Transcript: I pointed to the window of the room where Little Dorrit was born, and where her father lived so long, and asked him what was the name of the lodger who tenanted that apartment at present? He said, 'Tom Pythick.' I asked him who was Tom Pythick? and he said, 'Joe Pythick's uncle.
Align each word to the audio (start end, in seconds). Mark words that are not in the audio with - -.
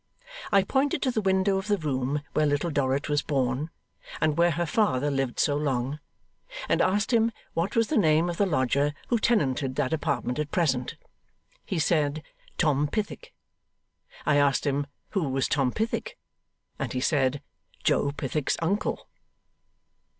I 0.51 0.63
pointed 0.63 1.03
to 1.03 1.11
the 1.11 1.21
window 1.21 1.59
of 1.59 1.67
the 1.67 1.77
room 1.77 2.23
where 2.33 2.47
Little 2.47 2.71
Dorrit 2.71 3.07
was 3.07 3.21
born, 3.21 3.69
and 4.19 4.35
where 4.35 4.49
her 4.49 4.65
father 4.65 5.11
lived 5.11 5.39
so 5.39 5.55
long, 5.55 5.99
and 6.67 6.81
asked 6.81 7.13
him 7.13 7.31
what 7.53 7.75
was 7.75 7.89
the 7.89 7.97
name 7.99 8.27
of 8.27 8.37
the 8.37 8.47
lodger 8.47 8.95
who 9.09 9.19
tenanted 9.19 9.75
that 9.75 9.93
apartment 9.93 10.39
at 10.39 10.49
present? 10.49 10.95
He 11.67 11.77
said, 11.77 12.23
'Tom 12.57 12.87
Pythick.' 12.87 13.31
I 14.25 14.37
asked 14.37 14.65
him 14.65 14.87
who 15.09 15.29
was 15.29 15.47
Tom 15.47 15.71
Pythick? 15.71 16.17
and 16.79 16.93
he 16.93 16.99
said, 16.99 17.43
'Joe 17.83 18.11
Pythick's 18.11 18.57
uncle. 18.59 19.07